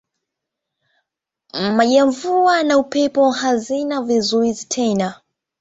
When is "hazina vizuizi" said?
3.31-4.65